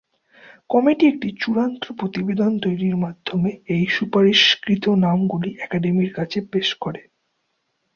[0.69, 7.01] Committee একটি চূড়ান্ত প্রতিবেদন তৈরির মাধ্যমে এই সুপারিশকৃত নামগুলো একাডেমির কাছে পেশ করে।